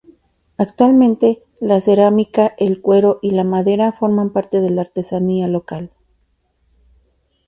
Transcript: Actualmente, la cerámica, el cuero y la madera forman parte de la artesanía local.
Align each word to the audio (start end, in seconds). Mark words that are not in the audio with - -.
Actualmente, 0.57 1.43
la 1.59 1.79
cerámica, 1.79 2.55
el 2.57 2.81
cuero 2.81 3.19
y 3.21 3.29
la 3.35 3.43
madera 3.43 3.91
forman 3.91 4.31
parte 4.31 4.59
de 4.59 4.71
la 4.71 4.81
artesanía 4.81 5.47
local. 5.47 5.91